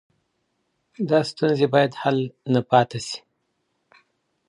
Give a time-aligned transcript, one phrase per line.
[1.09, 2.17] دا ستونزي باید حل
[2.53, 3.19] نه پاته سي.